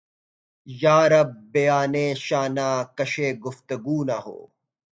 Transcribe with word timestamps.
یارب! 0.67 1.29
بیانِ 1.51 1.95
شانہ 2.25 2.69
کشِ 2.97 3.13
گفتگو 3.43 3.97
نہ 4.07 4.17
ہو! 4.23 4.37